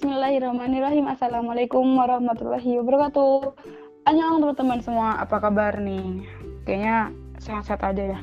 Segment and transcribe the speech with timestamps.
[0.00, 1.12] Bismillahirrahmanirrahim.
[1.12, 3.52] Assalamualaikum warahmatullahi wabarakatuh.
[4.08, 6.24] Annyeong teman-teman semua, apa kabar nih?
[6.64, 8.20] Kayaknya sehat-sehat aja ya.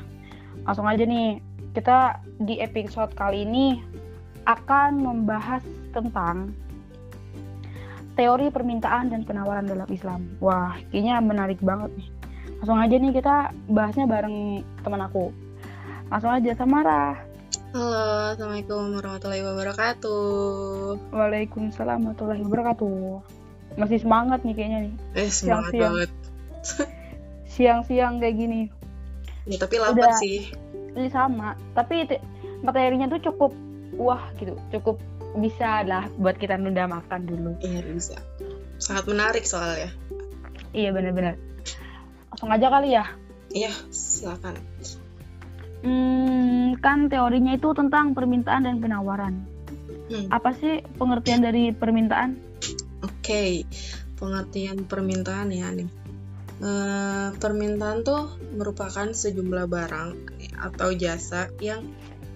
[0.66, 1.38] Langsung aja nih,
[1.78, 3.78] kita di episode kali ini
[4.50, 5.62] akan membahas
[5.94, 6.50] tentang
[8.18, 10.26] teori permintaan dan penawaran dalam Islam.
[10.42, 12.10] Wah, kayaknya menarik banget nih.
[12.58, 15.30] Langsung aja nih kita bahasnya bareng teman aku.
[16.10, 17.27] Langsung aja Samara.
[18.28, 20.20] Halo, Assalamualaikum warahmatullahi wabarakatuh.
[21.16, 23.24] Waalaikumsalam warahmatullahi wabarakatuh.
[23.80, 24.94] Masih semangat nih kayaknya nih.
[25.16, 25.80] Eh, semangat Siang-siang.
[25.80, 26.10] banget.
[27.48, 28.60] Siang-siang kayak gini.
[29.48, 30.20] Ya, tapi lapar Udah.
[30.20, 30.44] sih.
[30.92, 32.20] Ini sama, tapi te-
[32.60, 33.56] materinya tuh cukup
[33.96, 35.00] wah gitu, cukup
[35.40, 37.56] bisa lah buat kita nunda makan dulu.
[37.64, 38.20] Iya, bisa.
[38.76, 39.88] Sangat menarik soalnya.
[40.76, 41.40] Iya benar-benar.
[42.28, 43.08] Langsung aja kali ya.
[43.56, 44.60] Iya, silakan.
[45.82, 49.46] Hmm, kan teorinya itu tentang permintaan dan penawaran.
[50.08, 52.34] Hmm, Apa sih pengertian dari permintaan?
[53.04, 53.62] Oke,
[54.18, 55.88] pengertian permintaan ya nih.
[56.58, 60.10] Eh, permintaan tuh merupakan sejumlah barang
[60.58, 61.86] atau jasa yang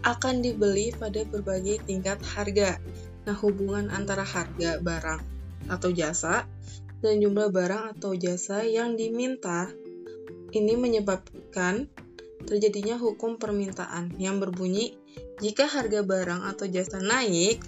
[0.07, 2.79] akan dibeli pada berbagai tingkat harga.
[3.27, 5.21] Nah, hubungan antara harga barang
[5.67, 6.47] atau jasa
[7.03, 9.71] dan jumlah barang atau jasa yang diminta
[10.55, 11.91] ini menyebabkan
[12.45, 14.97] terjadinya hukum permintaan yang berbunyi
[15.43, 17.63] jika harga barang atau jasa naik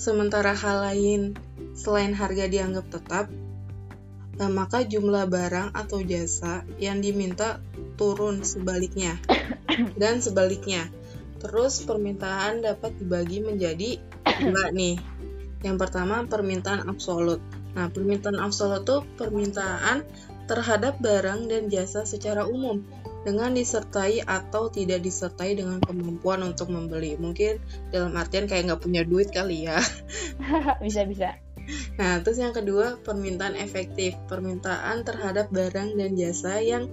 [0.00, 1.36] sementara hal lain
[1.76, 3.26] selain harga dianggap tetap
[4.38, 7.62] nah, maka jumlah barang atau jasa yang diminta
[7.94, 9.18] turun sebaliknya
[10.00, 10.90] dan sebaliknya.
[11.38, 14.96] Terus permintaan dapat dibagi menjadi dua nih.
[15.64, 17.40] Yang pertama permintaan absolut.
[17.76, 20.04] Nah permintaan absolut itu permintaan
[20.44, 22.84] terhadap barang dan jasa secara umum
[23.24, 27.58] dengan disertai atau tidak disertai dengan kemampuan untuk membeli mungkin
[27.90, 29.80] dalam artian kayak nggak punya duit kali ya
[30.84, 31.38] Bisa-bisa.
[31.96, 34.16] Nah, terus yang kedua, permintaan efektif.
[34.28, 36.92] Permintaan terhadap barang dan jasa yang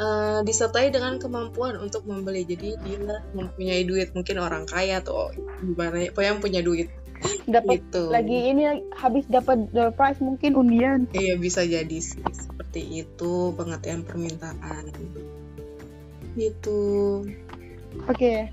[0.00, 2.48] eh, disertai dengan kemampuan untuk membeli.
[2.48, 2.98] Jadi dia
[3.36, 6.88] mempunyai duit, mungkin orang kaya atau gimana ya, pokoknya yang punya duit.
[7.48, 8.02] Dapat Gitu.
[8.12, 11.08] lagi ini habis dapat door prize mungkin undian.
[11.16, 12.20] Iya, bisa jadi sih.
[12.28, 14.92] Seperti itu pengertian permintaan.
[16.36, 16.80] Gitu.
[18.06, 18.52] Oke.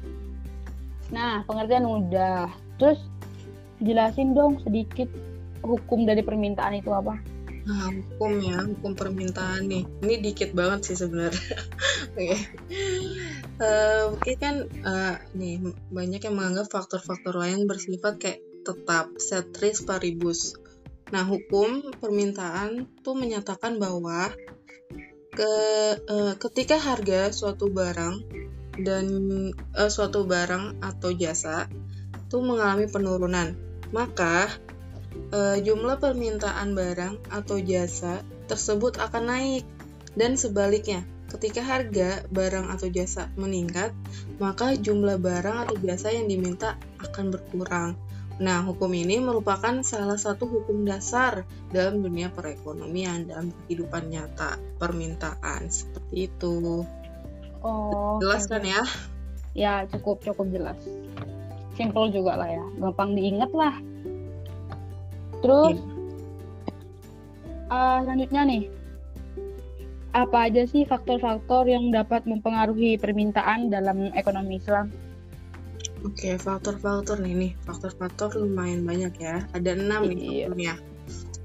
[1.12, 2.50] Nah, pengertian udah.
[2.80, 3.00] Terus
[3.84, 5.12] jelasin dong sedikit
[5.62, 7.20] hukum dari permintaan itu apa?
[7.64, 9.84] Nah, hukum ya, hukum permintaan nih.
[10.04, 11.56] Ini dikit banget sih sebenarnya.
[12.20, 12.38] Oke.
[13.64, 20.60] Eh, Oke kan eh, nih banyak yang menganggap faktor-faktor lain bersifat kayak tetap setris paribus.
[21.16, 24.34] Nah, hukum permintaan tuh menyatakan bahwa
[25.34, 25.54] ke
[25.98, 28.22] eh, ketika harga suatu barang
[28.78, 29.06] dan
[29.54, 31.66] eh, suatu barang atau jasa
[32.30, 33.58] tuh mengalami penurunan,
[33.90, 34.50] maka
[35.34, 39.66] eh, jumlah permintaan barang atau jasa tersebut akan naik.
[40.14, 41.02] Dan sebaliknya
[41.34, 43.90] ketika harga barang atau jasa meningkat
[44.38, 47.98] maka jumlah barang atau jasa yang diminta akan berkurang
[48.44, 55.72] nah hukum ini merupakan salah satu hukum dasar dalam dunia perekonomian dalam kehidupan nyata permintaan
[55.72, 56.84] seperti itu
[57.64, 58.84] Oh, jelas kan ya
[59.54, 60.78] Ya, cukup cukup jelas.
[61.78, 63.78] Simple juga lah ya, gampang diingat lah.
[65.46, 65.78] Terus
[67.70, 68.64] eh, selanjutnya nih,
[70.14, 74.90] apa aja sih faktor-faktor yang dapat mempengaruhi permintaan dalam ekonomi Islam?
[76.04, 79.48] Oke, faktor-faktor nih nih, faktor-faktor lumayan banyak ya.
[79.56, 80.76] Ada enam nih Iya.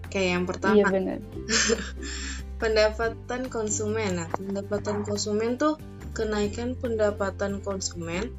[0.08, 1.18] Oke, yang Iya pertama benar.
[2.62, 4.18] pendapatan konsumen.
[4.18, 5.78] Nah, pendapatan konsumen tuh
[6.12, 8.34] kenaikan pendapatan konsumen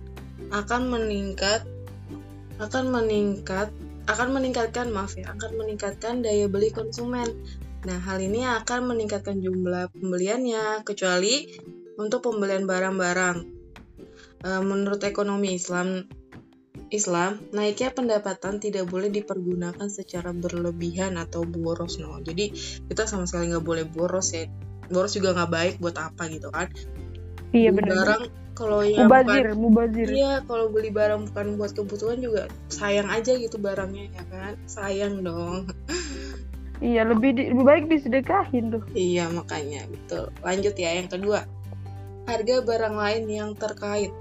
[0.51, 1.63] akan meningkat
[2.59, 3.71] akan meningkat
[4.11, 7.31] akan meningkatkan maaf ya akan meningkatkan daya beli konsumen.
[7.87, 11.47] Nah, hal ini akan meningkatkan jumlah pembeliannya kecuali
[11.95, 13.37] untuk pembelian barang-barang.
[14.43, 16.03] E, menurut ekonomi Islam
[16.89, 22.17] Islam, naiknya pendapatan tidak boleh dipergunakan secara berlebihan atau boros, no.
[22.19, 22.49] Jadi
[22.89, 24.49] kita sama sekali nggak boleh boros ya.
[24.89, 26.69] Boros juga nggak baik buat apa gitu kan.
[27.53, 28.05] Iya benar.
[28.05, 30.07] barang kalau yang Mubazir, bukan- mubazir.
[30.09, 34.53] Iya, kalau beli barang bukan buat kebutuhan juga sayang aja gitu barangnya ya kan.
[34.65, 35.69] Sayang dong.
[36.79, 38.79] Iya, lebih di- lebih baik disedekahin tuh.
[38.95, 40.31] Iya, makanya betul.
[40.39, 41.43] Lanjut ya yang kedua.
[42.23, 44.15] Harga barang lain yang terkait.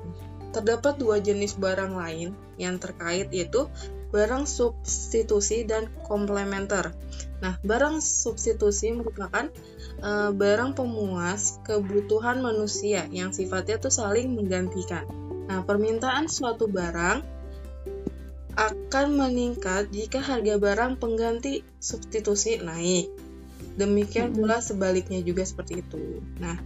[0.50, 3.68] Terdapat dua jenis barang lain yang terkait yaitu
[4.08, 6.96] barang substitusi dan komplementer.
[7.44, 9.52] Nah, barang substitusi merupakan
[10.00, 15.04] eh, barang pemuas kebutuhan manusia yang sifatnya tuh saling menggantikan.
[15.48, 17.38] Nah, permintaan suatu barang
[18.58, 23.06] akan meningkat jika harga barang pengganti substitusi naik.
[23.78, 26.18] Demikian pula sebaliknya juga seperti itu.
[26.42, 26.58] Nah,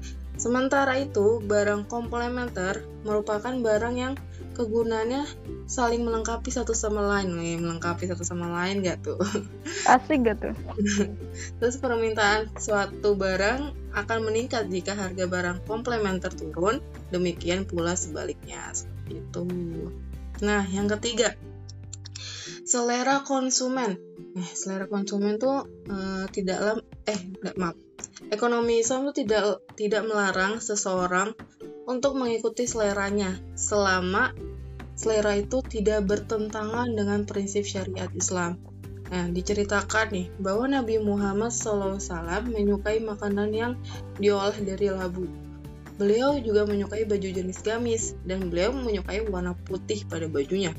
[0.43, 4.19] sementara itu barang komplementer merupakan barang yang
[4.59, 5.25] kegunaannya
[5.71, 7.39] saling melengkapi satu sama lain.
[7.39, 9.19] Nih, melengkapi satu sama lain gak tuh?
[9.94, 10.55] Asik gak tuh?
[11.62, 16.83] Terus permintaan suatu barang akan meningkat jika harga barang komplementer turun,
[17.15, 18.61] demikian pula sebaliknya.
[18.75, 19.43] Seperti itu.
[20.43, 21.39] Nah, yang ketiga,
[22.67, 23.97] selera konsumen.
[24.33, 27.92] Nah, selera konsumen tuh uh, tidaklah eh enggak maaf.
[28.31, 31.35] Ekonomi Islam tuh tidak tidak melarang seseorang
[31.89, 34.31] untuk mengikuti seleranya selama
[34.95, 38.61] selera itu tidak bertentangan dengan prinsip syariat Islam.
[39.13, 42.01] Nah, diceritakan nih bahwa Nabi Muhammad SAW
[42.49, 43.73] menyukai makanan yang
[44.17, 45.29] diolah dari labu.
[46.01, 50.73] Beliau juga menyukai baju jenis gamis dan beliau menyukai warna putih pada bajunya.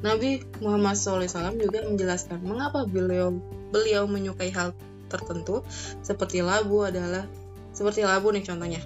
[0.00, 1.28] Nabi Muhammad SAW
[1.60, 3.36] juga menjelaskan mengapa beliau
[3.68, 4.72] beliau menyukai hal
[5.14, 5.62] tertentu
[6.02, 7.30] seperti labu adalah
[7.74, 8.82] seperti labu nih contohnya.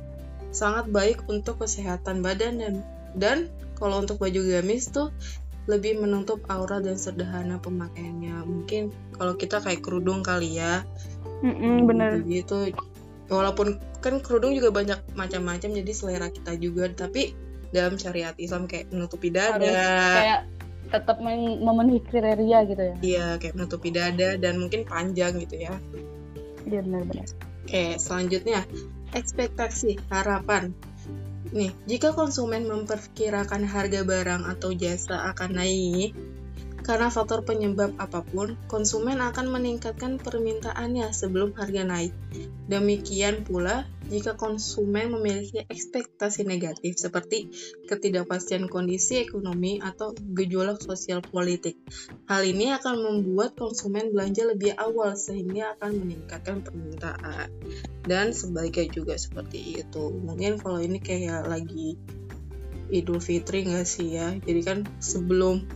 [0.48, 2.75] Sangat baik untuk kesehatan badan dan
[3.16, 3.38] dan
[3.76, 5.12] kalau untuk baju gamis tuh
[5.69, 8.40] lebih menutup aura dan sederhana pemakaiannya.
[8.48, 8.88] Mungkin
[9.20, 10.82] kalau kita kayak kerudung kali ya.
[11.44, 12.25] Mm bener.
[12.25, 12.72] Gitu.
[13.28, 17.36] Walaupun kan kerudung juga banyak macam-macam jadi selera kita juga tapi
[17.69, 19.60] dalam syariat Islam kayak menutupi dada.
[19.60, 20.40] Kayak
[20.88, 22.96] tetap memenuhi kriteria gitu ya.
[23.04, 25.76] Iya kayak menutupi dada dan mungkin panjang gitu ya
[26.68, 27.26] iya benar-benar
[27.68, 28.64] oke selanjutnya.
[29.12, 30.72] Ekspektasi harapan.
[31.52, 36.12] Nih jika konsumen memperkirakan harga barang atau jasa akan naik
[36.88, 42.16] karena faktor penyebab apa pun, konsumen akan meningkatkan permintaannya sebelum harga naik.
[42.64, 47.52] Demikian pula jika konsumen memiliki ekspektasi negatif seperti
[47.84, 51.76] ketidakpastian kondisi ekonomi atau gejolak sosial politik.
[52.25, 57.52] Hal ini akan membuat konsumen belanja lebih awal sehingga akan meningkatkan permintaan.
[58.08, 60.08] Dan sebaliknya juga seperti itu.
[60.08, 62.00] Mungkin kalau ini kayak lagi
[62.88, 64.32] Idul Fitri nggak sih ya?
[64.40, 65.69] Jadi kan sebelum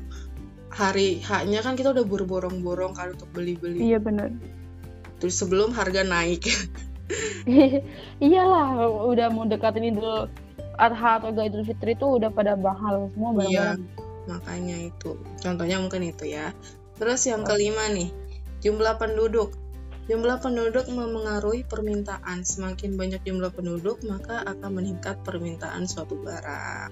[0.73, 3.93] hari haknya kan kita udah borong-borong kan untuk beli-beli.
[3.93, 4.33] Iya benar.
[5.21, 6.49] Terus sebelum harga naik.
[8.25, 10.29] Iyalah, udah mau dekatin Idul
[10.79, 13.81] Adha atau Idul Fitri itu udah pada mahal semua barang-barang.
[13.81, 15.19] Iya, makanya itu.
[15.41, 16.57] Contohnya mungkin itu ya.
[16.97, 18.11] Terus yang kelima nih,
[18.63, 19.55] jumlah penduduk.
[20.11, 22.43] Jumlah penduduk memengaruhi permintaan.
[22.43, 26.91] Semakin banyak jumlah penduduk, maka akan meningkat permintaan suatu barang.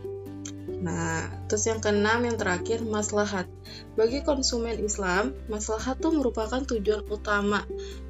[0.81, 3.45] Nah, terus yang keenam yang terakhir maslahat.
[3.99, 7.67] Bagi konsumen Islam, maslahat itu merupakan tujuan utama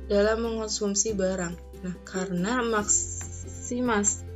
[0.06, 1.69] dalam mengonsumsi barang.
[1.80, 4.26] Nah, karena maksimas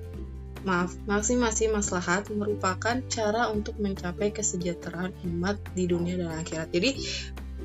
[0.64, 6.73] maaf, maksimasi maslahat merupakan cara untuk mencapai kesejahteraan umat di dunia dan akhirat.
[6.73, 6.91] Jadi,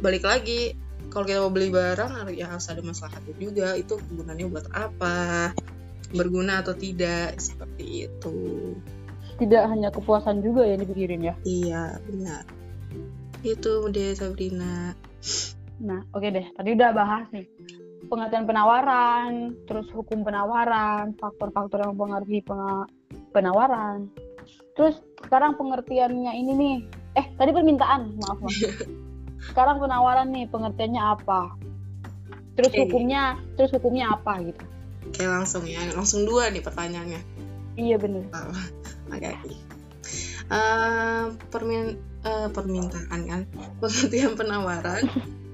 [0.04, 0.76] balik lagi,
[1.08, 3.80] kalau kita mau beli barang ya harus ada maslahatnya juga.
[3.80, 5.56] Itu gunanya buat apa?
[6.12, 7.40] Berguna atau tidak?
[7.40, 8.36] Seperti itu
[9.40, 12.44] tidak hanya kepuasan juga ya dipikirin ya iya benar
[13.42, 14.94] itu deh Sabrina
[15.80, 17.48] nah oke okay deh tadi udah bahas nih
[18.10, 22.42] pengertian penawaran terus hukum penawaran faktor-faktor yang mempengaruhi
[23.32, 24.10] penawaran.
[24.74, 26.76] Terus sekarang pengertiannya ini nih
[27.16, 28.58] eh tadi permintaan maaf maaf.
[29.39, 31.56] Sekarang penawaran nih pengertiannya apa?
[32.60, 32.82] Terus okay.
[32.84, 34.63] hukumnya terus hukumnya apa gitu?
[35.08, 37.22] Oke langsung ya langsung dua nih pertanyaannya.
[37.80, 38.28] Iya benar
[39.16, 39.32] Oke.
[40.50, 43.42] Uh, permin uh, permintaan kan
[43.80, 45.08] pengertian penawaran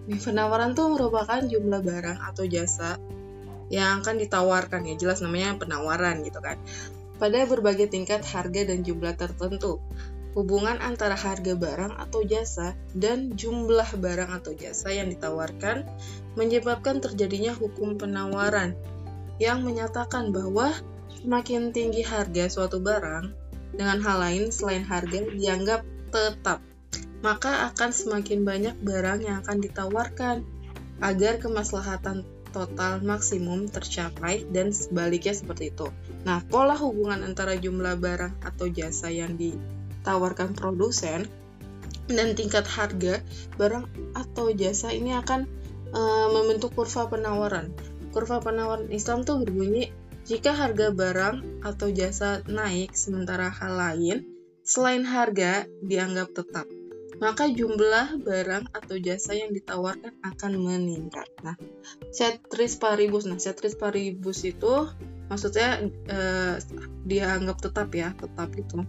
[0.07, 3.01] penawaran tuh merupakan jumlah barang atau jasa
[3.73, 4.95] yang akan ditawarkan ya.
[4.97, 6.61] Jelas namanya penawaran gitu kan.
[7.15, 9.81] Pada berbagai tingkat harga dan jumlah tertentu.
[10.35, 15.87] Hubungan antara harga barang atau jasa dan jumlah barang atau jasa yang ditawarkan
[16.35, 18.75] menyebabkan terjadinya hukum penawaran
[19.39, 20.75] yang menyatakan bahwa
[21.23, 23.31] semakin tinggi harga suatu barang
[23.75, 26.59] dengan hal lain selain harga dianggap tetap,
[27.25, 30.45] maka akan semakin banyak barang yang akan ditawarkan
[31.01, 32.21] agar kemaslahatan
[32.53, 35.89] total maksimum tercapai dan sebaliknya seperti itu.
[36.23, 41.25] Nah, pola hubungan antara jumlah barang atau jasa yang ditawarkan produsen
[42.05, 43.25] dan tingkat harga
[43.57, 45.49] barang atau jasa ini akan
[45.89, 47.73] e, membentuk kurva penawaran.
[48.13, 49.89] Kurva penawaran Islam tuh berbunyi
[50.23, 54.17] jika harga barang atau jasa naik sementara hal lain
[54.65, 56.65] selain harga dianggap tetap,
[57.21, 61.27] maka jumlah barang atau jasa yang ditawarkan akan meningkat.
[61.41, 61.55] Nah,
[62.11, 63.23] setris paribus.
[63.27, 64.89] Nah, setris paribus itu
[65.31, 66.55] maksudnya eh,
[67.07, 68.83] dianggap tetap ya, tetap itu.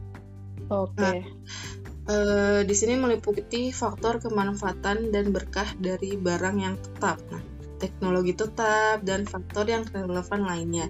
[0.70, 0.96] Oke.
[0.96, 1.18] Okay.
[1.22, 7.18] Nah, Uh, di sini meliputi faktor kemanfaatan dan berkah dari barang yang tetap.
[7.34, 7.42] Nah,
[7.82, 10.86] teknologi tetap dan faktor yang relevan lainnya.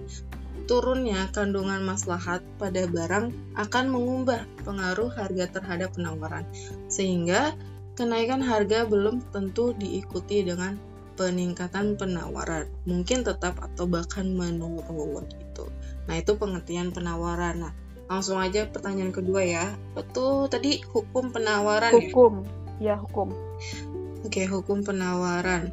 [0.67, 6.43] Turunnya kandungan maslahat pada barang akan mengubah pengaruh harga terhadap penawaran,
[6.91, 7.55] sehingga
[7.95, 10.75] kenaikan harga belum tentu diikuti dengan
[11.15, 15.71] peningkatan penawaran, mungkin tetap atau bahkan menurun gitu.
[16.05, 17.63] Nah, itu pengertian penawaran.
[17.63, 17.73] Nah,
[18.11, 19.65] langsung aja pertanyaan kedua ya.
[19.95, 22.03] Betul tadi hukum penawaran hukum.
[22.03, 22.11] ya?
[22.11, 22.33] Hukum.
[22.77, 23.29] Ya, hukum.
[24.27, 25.71] Oke, hukum penawaran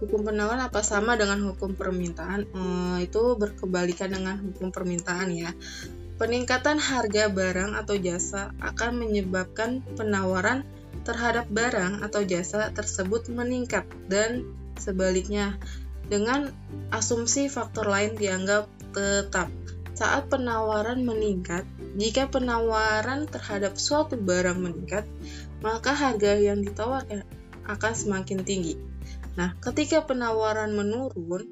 [0.00, 2.48] hukum penawaran apa sama dengan hukum permintaan?
[2.52, 5.50] Hmm, itu berkebalikan dengan hukum permintaan ya.
[6.16, 10.64] Peningkatan harga barang atau jasa akan menyebabkan penawaran
[11.04, 14.48] terhadap barang atau jasa tersebut meningkat dan
[14.80, 15.56] sebaliknya.
[16.06, 16.54] Dengan
[16.94, 19.50] asumsi faktor lain dianggap tetap.
[19.96, 21.64] Saat penawaran meningkat
[21.96, 25.08] jika penawaran terhadap suatu barang meningkat
[25.64, 27.24] maka harga yang ditawarkan
[27.66, 28.74] akan semakin tinggi
[29.36, 31.44] Nah, ketika penawaran menurun,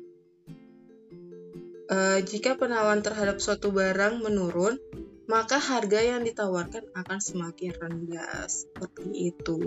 [1.93, 4.81] uh, jika penawaran terhadap suatu barang menurun,
[5.29, 8.49] maka harga yang ditawarkan akan semakin rendah.
[8.49, 9.61] Seperti itu.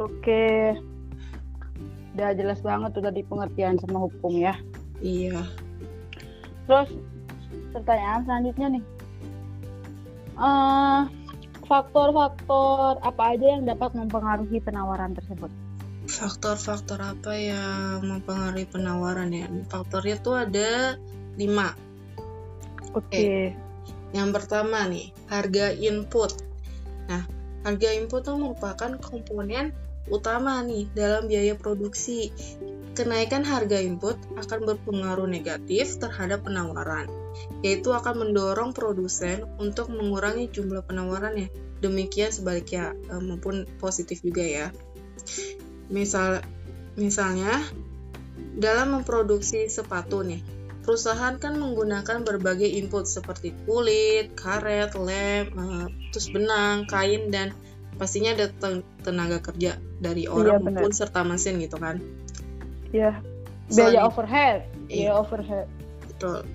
[0.00, 0.76] Oke.
[2.16, 4.56] Udah jelas banget tuh tadi pengertian sama hukum ya.
[5.04, 5.44] Iya.
[6.64, 6.96] Terus
[7.76, 8.84] pertanyaan selanjutnya nih.
[10.36, 11.04] Uh,
[11.66, 15.50] faktor-faktor apa aja yang dapat mempengaruhi penawaran tersebut?
[16.06, 20.94] faktor-faktor apa yang mempengaruhi penawaran ya faktornya tuh ada
[21.34, 21.74] lima
[22.94, 23.52] oke okay.
[24.14, 26.30] yang pertama nih harga input
[27.10, 27.26] nah
[27.66, 29.74] harga input tuh merupakan komponen
[30.08, 32.30] utama nih dalam biaya produksi.
[32.96, 37.04] Kenaikan harga input akan berpengaruh negatif terhadap penawaran
[37.60, 41.52] yaitu akan mendorong produsen untuk mengurangi jumlah penawarannya.
[41.84, 44.66] Demikian sebaliknya eh, maupun positif juga ya.
[45.92, 46.40] Misal,
[46.96, 47.62] misalnya,
[48.56, 50.40] dalam memproduksi sepatu nih,
[50.82, 57.50] perusahaan kan menggunakan berbagai input seperti kulit, karet, lem, uh, terus benang, kain, dan
[57.96, 58.52] pastinya ada
[59.02, 62.00] tenaga kerja dari iya, orang iya, maupun serta mesin gitu kan.
[62.92, 63.20] Iya.
[63.72, 64.68] Biaya overhead.
[64.86, 65.10] Biaya iya.
[65.16, 65.66] overhead.
[66.06, 66.46] Betul.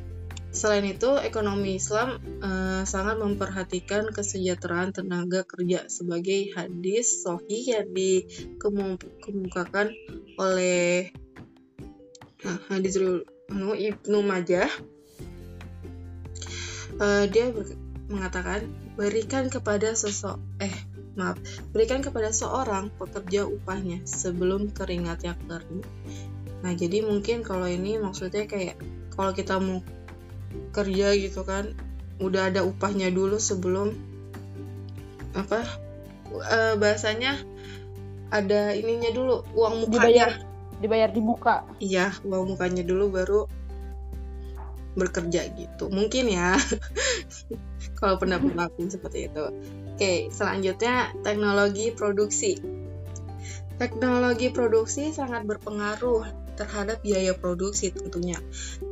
[0.51, 9.95] Selain itu, ekonomi Islam uh, sangat memperhatikan kesejahteraan tenaga kerja sebagai hadis sohi yang dikemukakan
[10.35, 11.15] oleh
[12.43, 14.67] nah, hadis Ibnu Majah.
[16.99, 17.47] Uh, dia
[18.11, 18.67] mengatakan
[18.99, 20.75] berikan kepada sosok eh
[21.15, 21.39] maaf
[21.71, 25.83] berikan kepada seorang pekerja upahnya sebelum keringatnya kering.
[26.61, 28.79] Nah jadi mungkin kalau ini maksudnya kayak
[29.11, 29.83] kalau kita mau
[30.71, 31.75] kerja gitu kan
[32.21, 33.97] udah ada upahnya dulu sebelum
[35.33, 35.63] apa
[36.31, 37.39] uh, bahasanya
[38.31, 40.31] ada ininya dulu uang mukanya dibayar
[40.79, 43.41] dibayar di muka iya uang mukanya dulu baru
[44.95, 45.87] bekerja gitu.
[45.87, 46.55] Mungkin ya.
[47.99, 49.43] Kalau pendapat aku seperti itu.
[49.93, 52.57] Oke selanjutnya teknologi produksi.
[53.77, 58.37] Teknologi produksi sangat berpengaruh terhadap biaya produksi tentunya.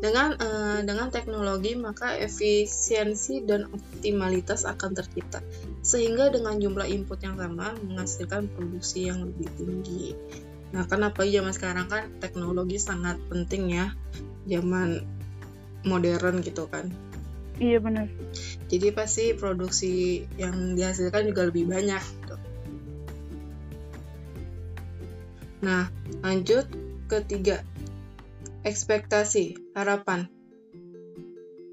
[0.01, 5.45] Dengan uh, dengan teknologi maka efisiensi dan optimalitas akan tercipta.
[5.85, 10.17] Sehingga dengan jumlah input yang sama menghasilkan produksi yang lebih tinggi.
[10.69, 13.93] Nah, kenapa zaman sekarang kan teknologi sangat penting ya.
[14.49, 15.18] Zaman
[15.87, 16.91] modern gitu kan.
[17.59, 18.07] Iya benar.
[18.71, 21.99] Jadi pasti produksi yang dihasilkan juga lebih banyak.
[21.99, 22.35] Gitu.
[25.59, 25.91] Nah,
[26.23, 27.65] lanjut Ketiga,
[28.61, 30.29] ekspektasi, harapan.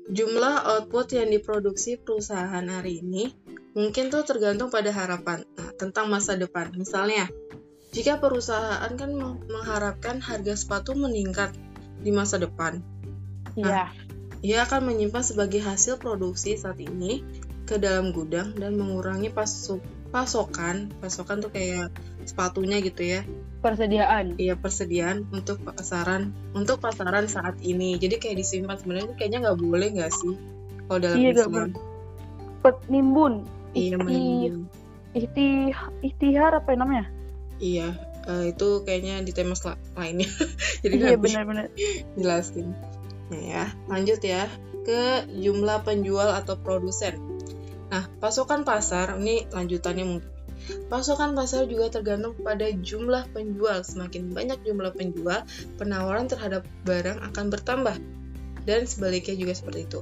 [0.08, 3.36] Jumlah output yang diproduksi perusahaan hari ini
[3.76, 6.72] mungkin tuh tergantung pada harapan nah, tentang masa depan.
[6.72, 7.28] Misalnya,
[7.92, 9.12] jika perusahaan kan
[9.44, 11.52] mengharapkan harga sepatu meningkat
[12.00, 12.80] di masa depan,
[13.56, 13.88] nah,
[14.44, 17.24] ia akan menyimpan sebagai hasil produksi saat ini
[17.66, 19.82] ke dalam gudang dan mengurangi pasok
[20.14, 20.92] pasokan.
[21.02, 21.90] Pasokan tuh kayak
[22.28, 23.20] sepatunya gitu ya.
[23.64, 24.38] Persediaan.
[24.38, 27.98] Iya persediaan untuk pasaran untuk pasaran saat ini.
[27.98, 30.34] Jadi kayak disimpan sebenarnya kayaknya nggak boleh nggak sih?
[30.86, 31.74] Kalau dalam iya, Islam.
[32.86, 33.34] nimbun.
[33.76, 34.70] Iya menimbun
[35.16, 35.72] ihti
[36.04, 37.08] ihtihar apa namanya?
[37.56, 37.96] Iya
[38.28, 39.56] uh, itu kayaknya di tema
[39.96, 40.28] lainnya.
[40.84, 41.72] Jadi iya benar-benar
[42.20, 42.76] jelasin
[43.32, 44.46] nah, ya lanjut ya
[44.86, 47.18] ke jumlah penjual atau produsen
[47.86, 50.36] nah pasokan pasar ini lanjutannya mungkin
[50.90, 53.86] Pasokan pasar juga tergantung pada jumlah penjual.
[53.86, 55.46] Semakin banyak jumlah penjual,
[55.78, 57.96] penawaran terhadap barang akan bertambah.
[58.66, 60.00] Dan sebaliknya juga seperti itu.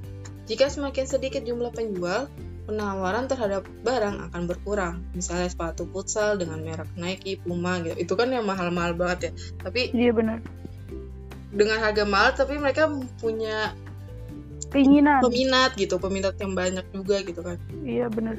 [0.49, 2.33] Jika semakin sedikit jumlah penjual,
[2.65, 5.05] penawaran terhadap barang akan berkurang.
[5.13, 7.97] Misalnya sepatu futsal dengan merek Nike, Puma gitu.
[7.97, 9.31] Itu kan yang mahal-mahal banget ya.
[9.69, 10.41] Tapi Iya benar.
[11.55, 13.73] Dengan harga mahal tapi mereka punya
[14.69, 15.23] Keinginan.
[15.23, 17.59] peminat gitu, peminat yang banyak juga gitu kan.
[17.87, 18.35] Iya benar.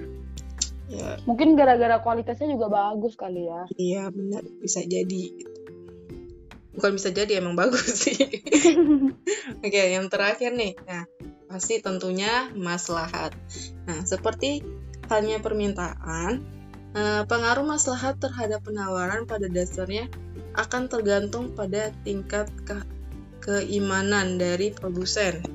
[0.86, 3.66] Ya, Mungkin gara-gara kualitasnya juga bagus kali ya.
[3.74, 5.32] iya benar bisa jadi.
[6.76, 8.20] Bukan bisa jadi emang bagus sih.
[9.66, 10.76] Oke, yang terakhir nih.
[10.84, 11.08] Nah,
[11.48, 13.32] pasti tentunya maslahat.
[13.88, 14.60] Nah, seperti
[15.08, 16.44] halnya permintaan,
[16.92, 20.12] eh, pengaruh maslahat terhadap penawaran pada dasarnya
[20.54, 22.88] akan tergantung pada tingkat ke-
[23.46, 25.46] keimanan dari produsen.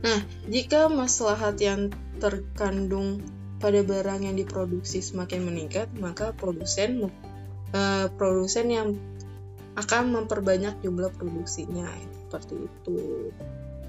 [0.00, 3.20] Nah, jika maslahat yang terkandung
[3.60, 7.12] pada barang yang diproduksi semakin meningkat, maka produsen
[7.70, 8.88] eh, produsen yang
[9.76, 11.88] akan memperbanyak jumlah produksinya
[12.26, 12.96] seperti itu.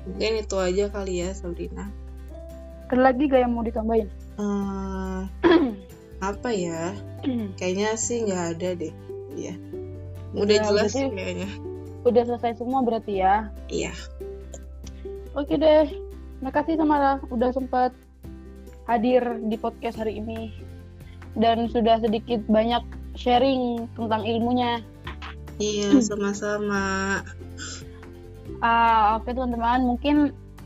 [0.03, 1.87] Mungkin itu aja kali ya, Sabrina.
[2.91, 4.07] Ada lagi gak yang mau ditambahin?
[4.37, 5.21] Eh,
[6.29, 6.93] apa ya?
[7.59, 8.93] Kayaknya sih nggak ada deh.
[9.33, 9.55] Iya.
[10.37, 11.49] Udah Ya, jelas berarti- kayaknya.
[12.03, 13.47] Udah selesai semua berarti ya.
[13.71, 13.91] Iya.
[15.33, 15.87] Oke deh.
[16.43, 17.95] Makasih Samara udah sempat
[18.87, 20.51] hadir di podcast hari ini
[21.39, 22.83] dan sudah sedikit banyak
[23.15, 24.83] sharing tentang ilmunya.
[25.61, 27.21] Iya, sama-sama.
[28.59, 30.15] Ah, oke teman-teman, mungkin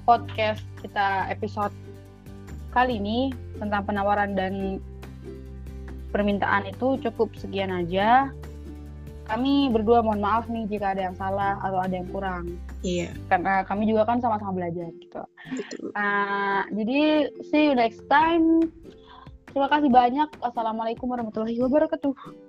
[0.08, 1.75] podcast kita episode
[2.72, 4.79] kali ini tentang penawaran dan
[6.15, 8.32] permintaan itu cukup sekian aja.
[9.27, 12.48] Kami berdua mohon maaf nih jika ada yang salah atau ada yang kurang.
[12.79, 15.24] Iya, Karena kami juga kan sama-sama belajar gitu.
[15.51, 15.91] betul.
[15.91, 18.72] Nah, jadi see you next time.
[19.51, 20.29] Terima kasih banyak.
[20.39, 22.46] Assalamualaikum warahmatullahi wabarakatuh.